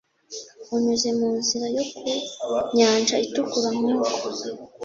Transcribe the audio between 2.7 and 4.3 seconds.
Nyanja Itukura nk’uko